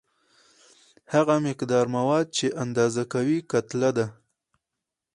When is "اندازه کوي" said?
2.63-3.37